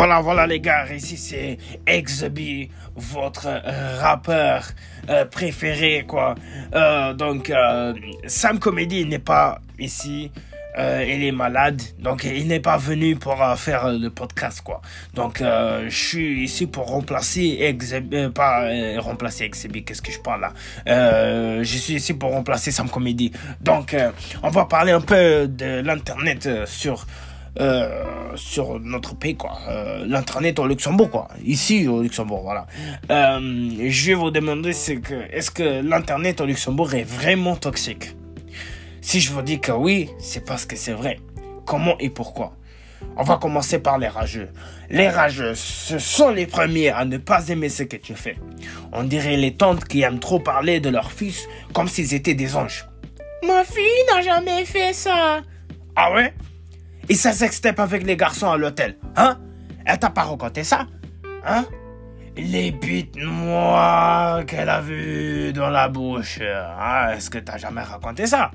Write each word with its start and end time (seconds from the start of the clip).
Voilà, 0.00 0.22
voilà 0.22 0.46
les 0.46 0.60
gars, 0.60 0.86
ici 0.90 1.18
c'est 1.18 1.58
Exaby, 1.86 2.70
votre 2.96 3.46
euh, 3.48 4.00
rappeur 4.00 4.70
euh, 5.10 5.26
préféré, 5.26 6.06
quoi. 6.08 6.36
Euh, 6.74 7.12
donc, 7.12 7.52
Sam 8.26 8.58
Comedy 8.58 9.04
n'est 9.04 9.18
pas 9.18 9.60
ici. 9.78 10.30
il 10.78 11.24
est 11.24 11.32
malade, 11.32 11.82
donc 11.98 12.24
il 12.24 12.48
n'est 12.48 12.60
pas 12.60 12.78
venu 12.78 13.16
pour 13.16 13.44
faire 13.58 13.92
le 13.92 14.08
podcast, 14.08 14.62
quoi. 14.62 14.80
Donc, 15.12 15.42
je 15.42 15.94
suis 15.94 16.44
ici 16.44 16.66
pour 16.66 16.86
remplacer 16.86 17.58
Exaby, 17.60 18.30
pas 18.30 18.70
remplacer 19.00 19.44
Exaby, 19.44 19.84
qu'est-ce 19.84 20.00
que 20.00 20.12
je 20.12 20.20
parle 20.20 20.40
là? 20.40 21.62
Je 21.62 21.76
suis 21.76 21.96
ici 21.96 22.14
pour 22.14 22.30
remplacer 22.30 22.70
Sam 22.70 22.88
Comedy. 22.88 23.32
Donc, 23.60 23.94
on 24.42 24.48
va 24.48 24.64
parler 24.64 24.92
un 24.92 25.02
peu 25.02 25.46
de 25.46 25.82
l'internet 25.82 26.48
sur 26.64 27.04
euh, 27.58 28.04
sur 28.36 28.78
notre 28.80 29.16
pays, 29.16 29.36
quoi. 29.36 29.58
Euh, 29.68 30.04
L'internet 30.06 30.58
au 30.58 30.66
Luxembourg, 30.66 31.10
quoi. 31.10 31.28
Ici, 31.44 31.88
au 31.88 32.02
Luxembourg, 32.02 32.42
voilà. 32.42 32.66
Euh, 33.10 33.70
je 33.88 34.06
vais 34.06 34.14
vous 34.14 34.30
demander, 34.30 34.72
c'est 34.72 34.96
que, 35.00 35.14
est-ce 35.32 35.50
que 35.50 35.82
l'internet 35.82 36.40
au 36.40 36.46
Luxembourg 36.46 36.94
est 36.94 37.04
vraiment 37.04 37.56
toxique? 37.56 38.14
Si 39.00 39.20
je 39.20 39.32
vous 39.32 39.42
dis 39.42 39.60
que 39.60 39.72
oui, 39.72 40.10
c'est 40.18 40.44
parce 40.44 40.66
que 40.66 40.76
c'est 40.76 40.92
vrai. 40.92 41.18
Comment 41.66 41.96
et 41.98 42.10
pourquoi? 42.10 42.56
On 43.16 43.22
va 43.22 43.36
commencer 43.36 43.78
par 43.78 43.98
les 43.98 44.08
rageux. 44.08 44.50
Les 44.90 45.08
rageux, 45.08 45.54
ce 45.54 45.98
sont 45.98 46.30
les 46.30 46.46
premiers 46.46 46.90
à 46.90 47.04
ne 47.04 47.16
pas 47.16 47.48
aimer 47.48 47.68
ce 47.68 47.82
que 47.84 47.96
tu 47.96 48.14
fais. 48.14 48.36
On 48.92 49.04
dirait 49.04 49.36
les 49.36 49.54
tantes 49.56 49.84
qui 49.84 50.02
aiment 50.02 50.20
trop 50.20 50.38
parler 50.38 50.80
de 50.80 50.90
leurs 50.90 51.10
fils 51.10 51.48
comme 51.72 51.88
s'ils 51.88 52.12
étaient 52.14 52.34
des 52.34 52.56
anges. 52.56 52.86
Ma 53.46 53.64
fille 53.64 54.04
n'a 54.12 54.20
jamais 54.20 54.64
fait 54.64 54.92
ça. 54.92 55.40
Ah 55.96 56.12
ouais? 56.12 56.34
Et 57.10 57.14
ça 57.14 57.32
sextape 57.32 57.80
avec 57.80 58.04
les 58.04 58.16
garçons 58.16 58.52
à 58.52 58.56
l'hôtel. 58.56 58.96
Hein? 59.16 59.36
Elle 59.84 59.98
t'a 59.98 60.10
pas 60.10 60.22
raconté 60.22 60.62
ça? 60.62 60.86
Hein? 61.44 61.64
Les 62.36 62.70
bites 62.70 63.16
noires 63.16 64.46
qu'elle 64.46 64.68
a 64.68 64.80
vues 64.80 65.52
dans 65.52 65.70
la 65.70 65.88
bouche. 65.88 66.38
Hein 66.40 67.10
Est-ce 67.10 67.28
que 67.28 67.38
t'as 67.38 67.58
jamais 67.58 67.82
raconté 67.82 68.28
ça? 68.28 68.52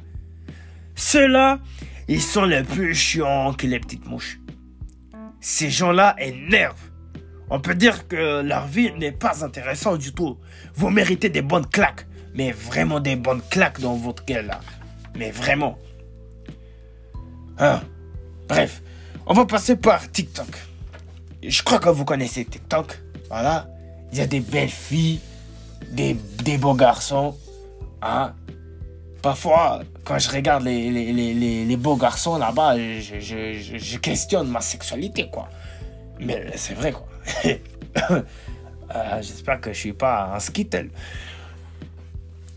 Ceux-là, 0.96 1.60
ils 2.08 2.22
sont 2.22 2.46
les 2.46 2.64
plus 2.64 2.96
chiants 2.96 3.54
que 3.54 3.68
les 3.68 3.78
petites 3.78 4.06
mouches. 4.06 4.40
Ces 5.42 5.70
gens-là 5.70 6.16
énervent. 6.18 6.92
On 7.50 7.60
peut 7.60 7.76
dire 7.76 8.08
que 8.08 8.42
leur 8.42 8.68
vie 8.68 8.94
n'est 8.94 9.12
pas 9.12 9.44
intéressante 9.44 10.00
du 10.00 10.14
tout. 10.14 10.38
Vous 10.76 10.90
méritez 10.90 11.28
des 11.28 11.42
bonnes 11.42 11.68
claques. 11.68 12.08
Mais 12.34 12.54
vraiment 12.54 13.02
des 13.02 13.18
bonnes 13.18 13.42
claques 13.52 13.82
dans 13.82 13.96
votre 13.96 14.24
gueule 14.24 14.48
là. 14.48 14.62
Mais 15.18 15.32
vraiment. 15.32 15.78
Hein? 17.60 17.82
Bref, 18.48 18.82
on 19.26 19.34
va 19.34 19.46
passer 19.46 19.76
par 19.76 20.12
TikTok. 20.12 20.48
Je 21.44 21.64
crois 21.64 21.80
que 21.80 21.90
vous 21.90 22.06
connaissez 22.06 22.46
TikTok. 22.46 23.00
Voilà. 23.30 23.68
Il 24.12 24.18
y 24.18 24.22
a 24.22 24.28
des 24.28 24.40
belles 24.40 24.70
filles, 24.70 25.20
des, 25.92 26.16
beaux 26.58 26.74
garçons. 26.74 27.36
Hein. 28.02 28.34
Parfois, 29.22 29.82
quand 30.04 30.20
je 30.20 30.30
regarde 30.30 30.64
les, 30.64 31.78
beaux 31.78 31.96
garçons 31.96 32.38
là-bas, 32.38 32.78
je, 32.78 33.98
questionne 33.98 34.48
ma 34.48 34.62
sexualité, 34.62 35.30
quoi. 35.30 35.50
Mais 36.20 36.46
c'est 36.56 36.76
vrai, 36.76 36.92
quoi. 36.92 37.08
Euh, 38.94 39.20
j'espère 39.20 39.60
que 39.60 39.74
je 39.74 39.80
suis 39.80 39.94
pas 39.94 40.36
un 40.36 40.40
skittle. 40.40 40.90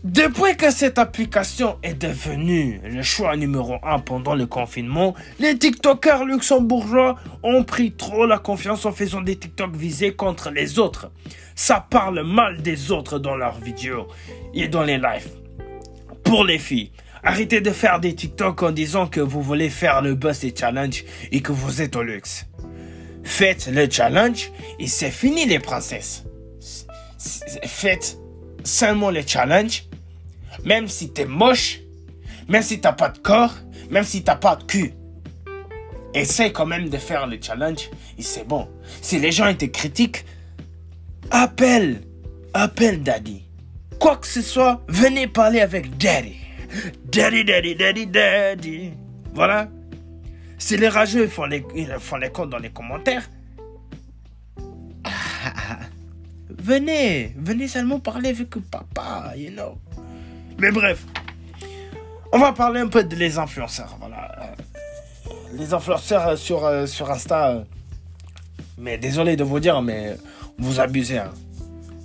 Depuis 0.05 0.55
que 0.55 0.71
cette 0.71 0.97
application 0.97 1.77
est 1.83 1.93
devenue 1.93 2.79
le 2.85 3.03
choix 3.03 3.35
numéro 3.35 3.75
un 3.83 3.99
pendant 3.99 4.33
le 4.33 4.45
confinement, 4.45 5.13
les 5.39 5.57
TikTokers 5.57 6.23
luxembourgeois 6.23 7.17
ont 7.43 7.65
pris 7.65 7.91
trop 7.91 8.25
la 8.25 8.37
confiance 8.37 8.85
en 8.85 8.93
faisant 8.93 9.19
des 9.19 9.35
TikTok 9.35 9.75
visés 9.75 10.13
contre 10.13 10.51
les 10.51 10.79
autres. 10.79 11.11
Ça 11.53 11.85
parle 11.89 12.23
mal 12.23 12.61
des 12.61 12.91
autres 12.91 13.19
dans 13.19 13.35
leurs 13.35 13.59
vidéos 13.59 14.07
et 14.53 14.69
dans 14.69 14.83
les 14.83 14.97
lives. 14.97 15.31
Pour 16.23 16.45
les 16.45 16.59
filles, 16.59 16.91
arrêtez 17.21 17.59
de 17.59 17.71
faire 17.71 17.99
des 17.99 18.15
TikTok 18.15 18.63
en 18.63 18.71
disant 18.71 19.05
que 19.05 19.19
vous 19.19 19.41
voulez 19.41 19.69
faire 19.69 20.01
le 20.01 20.15
buzz 20.15 20.39
des 20.39 20.55
challenges 20.55 21.03
et 21.33 21.41
que 21.41 21.51
vous 21.51 21.81
êtes 21.81 21.97
au 21.97 22.03
luxe. 22.03 22.45
Faites 23.25 23.67
le 23.67 23.89
challenge 23.89 24.49
et 24.79 24.87
c'est 24.87 25.11
fini 25.11 25.45
les 25.45 25.59
princesses. 25.59 26.23
Faites 27.65 28.17
seulement 28.63 29.09
les 29.09 29.27
challenges 29.27 29.88
même 30.65 30.87
si 30.87 31.11
t'es 31.11 31.25
moche, 31.25 31.79
même 32.47 32.63
si 32.63 32.79
t'as 32.81 32.93
pas 32.93 33.09
de 33.09 33.19
corps, 33.19 33.55
même 33.89 34.03
si 34.03 34.23
t'as 34.23 34.35
pas 34.35 34.55
de 34.55 34.63
cul. 34.63 34.93
Essaye 36.13 36.51
quand 36.51 36.65
même 36.65 36.89
de 36.89 36.97
faire 36.97 37.27
le 37.27 37.37
challenge 37.41 37.89
et 38.17 38.23
c'est 38.23 38.47
bon. 38.47 38.67
Si 39.01 39.19
les 39.19 39.31
gens 39.31 39.53
te 39.53 39.65
critiquent, 39.65 40.25
appelle, 41.29 42.01
appelle 42.53 43.03
Daddy. 43.03 43.43
Quoi 43.99 44.17
que 44.17 44.27
ce 44.27 44.41
soit, 44.41 44.81
venez 44.87 45.27
parler 45.27 45.59
avec 45.59 45.97
Daddy. 45.97 46.37
Daddy, 47.05 47.43
Daddy, 47.43 47.75
Daddy, 47.75 48.07
Daddy. 48.07 48.91
Voilà. 49.33 49.69
Si 50.57 50.77
les 50.77 50.89
rageux 50.89 51.27
font 51.27 51.45
les, 51.45 51.63
font 51.99 52.17
les 52.17 52.29
comptes 52.29 52.49
dans 52.49 52.57
les 52.59 52.69
commentaires, 52.69 53.29
venez, 56.49 57.33
venez 57.37 57.67
seulement 57.67 57.99
parler 57.99 58.29
avec 58.29 58.49
papa, 58.69 59.33
you 59.37 59.51
know. 59.51 59.77
Mais 60.59 60.71
bref, 60.71 61.05
on 62.33 62.37
va 62.37 62.51
parler 62.51 62.81
un 62.81 62.87
peu 62.87 63.03
de 63.03 63.15
les 63.15 63.37
influenceurs. 63.37 63.95
Voilà. 63.99 64.29
Euh, 64.41 65.31
les 65.53 65.73
influenceurs 65.73 66.37
sur, 66.37 66.65
euh, 66.65 66.85
sur 66.85 67.09
Insta. 67.09 67.51
Euh, 67.51 67.63
mais 68.77 68.97
désolé 68.97 69.37
de 69.37 69.43
vous 69.43 69.61
dire, 69.61 69.81
mais 69.81 70.17
vous 70.57 70.81
abusez. 70.81 71.21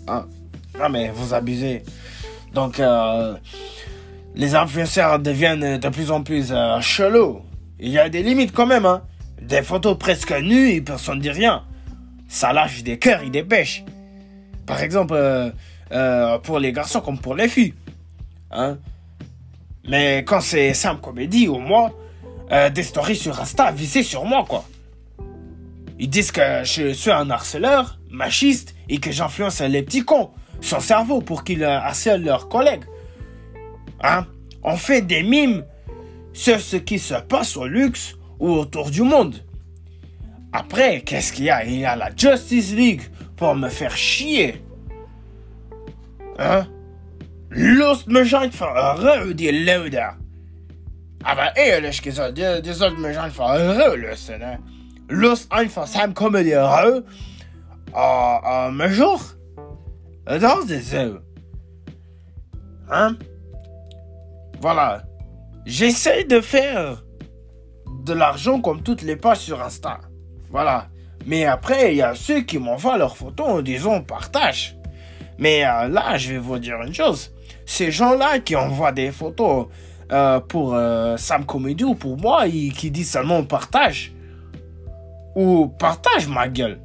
Non, 0.07 0.89
mais 0.89 1.11
vous 1.11 1.35
abusez. 1.35 1.83
Donc, 2.53 2.81
les 4.35 4.55
influenceurs 4.55 5.19
deviennent 5.19 5.79
de 5.79 5.89
plus 5.89 6.11
en 6.11 6.23
plus 6.23 6.53
chelous. 6.81 7.43
Il 7.79 7.91
y 7.91 7.99
a 7.99 8.09
des 8.09 8.23
limites 8.23 8.53
quand 8.53 8.67
même. 8.67 8.87
Hein. 8.87 9.03
Des 9.41 9.63
photos 9.63 9.97
presque 9.99 10.33
nues 10.33 10.83
personne 10.83 11.19
ne 11.19 11.23
dit 11.23 11.31
rien. 11.31 11.63
Ça 12.29 12.53
lâche 12.53 12.83
des 12.83 12.99
cœurs 12.99 13.23
et 13.23 13.31
des 13.31 13.45
pêches. 13.45 13.85
Par 14.67 14.81
exemple, 14.81 15.17
pour 16.43 16.59
les 16.59 16.73
garçons 16.73 17.01
comme 17.01 17.19
pour 17.19 17.37
les 17.37 17.49
filles. 17.49 17.75
Hein? 18.55 18.79
Mais 19.87 20.25
quand 20.25 20.41
c'est 20.41 20.73
Sam 20.73 21.01
Comédie 21.01 21.49
ou 21.49 21.59
moi, 21.59 21.93
euh, 22.53 22.71
des 22.71 22.83
stories 22.83 23.17
sur 23.17 23.39
Insta 23.41 23.73
visées 23.73 24.03
sur 24.03 24.25
moi, 24.25 24.45
quoi. 24.49 24.65
Ils 25.99 26.09
disent 26.09 26.33
que 26.33 26.63
je 26.65 26.93
suis 26.93 27.11
un 27.11 27.31
harceleur, 27.31 27.99
machiste, 28.11 28.75
et 28.89 28.99
que 28.99 29.11
j'influence 29.11 29.61
les 29.61 29.83
petits 29.83 30.05
cons, 30.05 30.31
son 30.61 30.81
cerveau, 30.81 31.21
pour 31.21 31.45
qu'ils 31.45 31.65
harcèlent 31.65 32.25
leurs 32.25 32.49
collègues. 32.49 32.85
Hein? 34.03 34.27
On 34.63 34.77
fait 34.77 35.03
des 35.03 35.23
mimes 35.23 35.65
sur 36.33 36.61
ce 36.61 36.77
qui 36.77 36.99
se 36.99 37.15
passe 37.15 37.57
au 37.57 37.67
luxe 37.67 38.17
ou 38.39 38.51
autour 38.51 38.91
du 38.91 39.03
monde. 39.03 39.37
Après, 40.53 41.01
qu'est-ce 41.03 41.33
qu'il 41.33 41.45
y 41.45 41.51
a? 41.51 41.65
Il 41.65 41.81
y 41.81 41.85
a 41.85 41.97
la 41.97 42.11
Justice 42.15 42.75
League 42.75 43.03
pour 43.37 43.55
me 43.55 43.69
faire 43.69 43.97
chier. 43.97 44.63
Hein 46.39 46.67
Lust 47.55 48.09
me 48.09 48.25
scheint 48.25 48.53
verrou 48.55 49.33
die 49.33 49.51
Loder. 49.51 50.17
Aber 51.23 51.57
ehrlich 51.57 52.03
gesagt, 52.03 52.37
die, 52.37 52.63
die 52.63 52.73
sollten 52.73 53.01
mich 53.01 53.19
einfach 53.19 53.57
lösen, 53.97 54.41
ne? 54.41 54.59
Lust 55.09 55.51
einfach 55.53 55.87
Sam 55.87 56.15
Comedy 56.15 56.55
rau. 56.57 57.03
Ah, 57.93 58.69
uh, 58.69 58.73
mais 58.73 58.91
jour. 58.91 59.21
Dans 60.27 60.67
des 60.67 60.81
so. 60.81 61.21
Hein? 62.91 63.17
Voilà. 64.61 65.05
J'essaie 65.65 66.25
de 66.25 66.41
faire 66.41 67.05
de 68.05 68.13
l'argent 68.13 68.61
comme 68.61 68.83
toutes 68.83 69.03
les 69.03 69.17
pages 69.17 69.39
sur 69.39 69.63
Insta. 69.63 70.01
Voilà. 70.51 70.89
Mais 71.25 71.45
après, 71.45 71.93
il 71.93 71.99
y 71.99 72.03
a 72.03 72.15
ceux 72.15 72.41
qui 72.41 72.59
m'envoient 72.59 72.99
leurs 72.99 73.17
photos 73.17 73.47
en 73.47 73.63
disant 73.63 74.03
partage. 74.03 74.77
Mais 75.39 75.65
euh, 75.65 75.89
là, 75.89 76.17
je 76.19 76.33
vais 76.33 76.39
vous 76.39 76.59
dire 76.59 76.83
une 76.83 76.93
chose 76.93 77.35
ces 77.67 77.91
gens-là 77.91 78.39
qui 78.41 78.57
envoient 78.57 78.93
des 78.93 79.11
photos 79.11 79.67
euh, 80.13 80.41
pour 80.41 80.75
euh, 80.75 81.17
Sam 81.17 81.47
Comedy 81.47 81.85
ou 81.85 81.95
pour 81.95 82.19
moi, 82.19 82.47
qui 82.49 82.91
disent 82.91 83.11
seulement 83.11 83.43
partage. 83.45 84.13
Ou 85.35 85.69
partage 85.69 86.29
ma 86.29 86.49
gueule. 86.49 86.81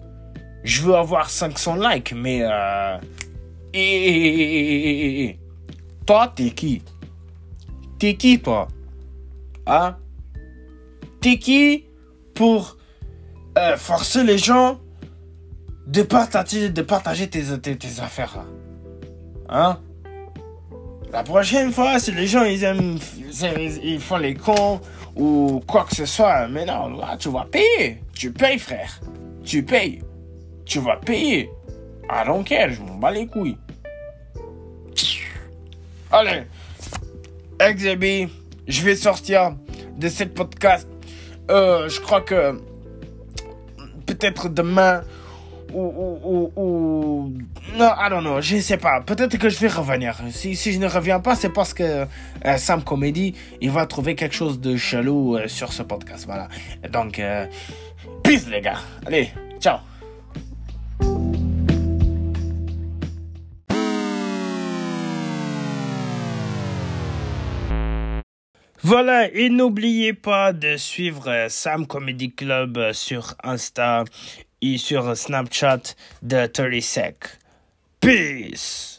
Je 0.64 0.81
veux 0.81 0.96
avoir 0.96 1.30
500 1.30 1.76
likes, 1.76 2.14
mais... 2.14 2.42
Euh, 2.44 2.98
et, 3.74 5.38
toi, 6.06 6.31
t'es 6.36 6.50
qui? 6.50 6.81
T'es 8.00 8.16
qui, 8.16 8.40
toi? 8.40 8.68
Hein? 9.68 9.98
T'es 11.22 11.38
qui 11.38 11.86
pour 12.34 12.78
forcer 13.78 14.24
les 14.24 14.38
gens 14.38 14.80
de 15.86 16.02
partager, 16.02 16.70
de 16.70 16.81
partager 16.81 17.30
tes, 17.30 17.60
tes, 17.60 17.78
tes 17.78 18.00
affaires 18.00 18.46
Hein? 19.50 19.80
La 21.11 21.23
prochaine 21.23 21.71
fois, 21.71 22.00
si 22.00 22.11
les 22.11 22.27
gens 22.27 22.44
ils 22.44 22.63
aiment, 22.63 22.97
ils 23.83 24.00
font 24.00 24.17
les 24.17 24.35
cons 24.35 24.79
ou 25.15 25.61
quoi 25.67 25.85
que 25.85 25.95
ce 25.95 26.06
soit, 26.06 26.47
mais 26.47 26.65
non, 26.65 26.89
là, 26.97 27.17
tu 27.17 27.29
vas 27.29 27.45
payer. 27.45 28.01
Tu 28.13 28.31
payes, 28.31 28.59
frère. 28.59 29.00
tu 29.44 29.63
payes. 29.63 30.01
Tu 30.65 30.79
vas 30.79 30.97
payer. 30.97 31.50
I 32.11 32.25
don't 32.25 32.45
je 32.47 32.81
m'en 32.81 32.95
bats 32.95 33.11
les 33.11 33.27
couilles. 33.27 33.57
Allez, 36.11 36.44
XB, 37.59 38.31
je 38.67 38.81
vais 38.81 38.95
sortir 38.95 39.56
de 39.97 40.09
cette 40.09 40.33
podcast. 40.33 40.88
Euh, 41.51 41.88
je 41.89 42.00
crois 42.00 42.21
que 42.21 42.59
peut-être 44.06 44.50
demain 44.50 45.01
ou, 45.73 47.31
non, 47.80 47.94
I 47.98 48.10
don't 48.10 48.24
know, 48.24 48.42
je 48.42 48.60
sais 48.60 48.76
pas. 48.76 49.00
Peut-être 49.00 49.38
que 49.38 49.48
je 49.48 49.58
vais 49.58 49.70
revenir. 49.70 50.18
Si, 50.31 50.58
si 50.58 50.74
je 50.74 50.80
ne 50.80 50.88
reviens 50.88 51.22
pas, 51.22 51.36
c'est 51.36 51.50
parce 51.50 51.74
que 51.74 52.06
euh, 52.46 52.58
Sam 52.58 52.84
Comedy, 52.84 53.34
il 53.62 53.72
va 53.72 53.86
trouver 53.86 54.16
quelque 54.16 54.36
chose 54.36 54.60
de 54.60 54.76
chelou 54.76 55.38
euh, 55.38 55.48
sur 55.48 55.72
ce 55.72 55.84
podcast. 55.84 56.26
Voilà. 56.26 56.50
Donc, 56.92 57.20
euh, 57.20 57.46
peace 58.22 58.50
les 58.50 58.60
gars. 58.60 58.80
Allez, 59.06 59.31
ciao. 59.62 59.78
Voilà, 68.81 69.34
et 69.34 69.50
n'oubliez 69.50 70.12
pas 70.12 70.52
de 70.52 70.76
suivre 70.76 71.48
Sam 71.48 71.88
Comedy 71.88 72.34
Club 72.34 72.92
sur 72.92 73.36
Insta 73.42 74.04
et 74.62 74.78
sur 74.78 75.16
Snapchat 75.16 75.96
de 76.22 76.46
30 76.46 76.81
Sec. 76.81 77.40
Peace! 78.01 78.99